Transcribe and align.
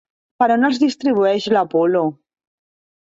Per 0.43 0.47
on 0.53 0.67
es 0.69 0.79
distribueix 0.83 1.47
l'apol·lo? 1.57 2.03